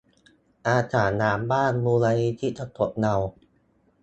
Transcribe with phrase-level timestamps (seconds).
[0.67, 3.15] อาสาล้างบ้าน มูลนิธิกระจกเงา